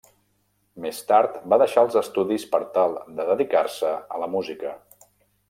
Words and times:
Més 0.85 1.01
tard 1.11 1.35
va 1.53 1.59
deixar 1.63 1.83
els 1.87 1.97
estudis 2.01 2.47
per 2.55 2.61
tal 2.79 2.97
de 3.21 3.29
dedicar-se 3.29 3.93
a 4.17 4.25
la 4.25 4.33
música. 4.39 4.75